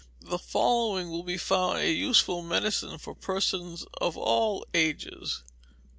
The 0.21 0.39
following 0.39 1.11
will 1.11 1.21
be 1.21 1.37
found 1.37 1.77
a 1.77 1.91
useful 1.93 2.41
medicine 2.41 2.97
for 2.97 3.13
persons 3.13 3.85
of 4.01 4.17
all 4.17 4.65
ages. 4.73 5.43